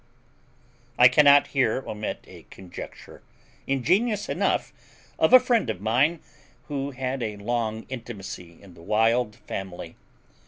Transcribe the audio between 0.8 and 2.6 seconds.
I cannot here omit a